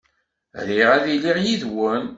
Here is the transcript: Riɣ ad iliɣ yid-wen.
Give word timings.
Riɣ 0.67 0.89
ad 0.97 1.05
iliɣ 1.13 1.37
yid-wen. 1.45 2.03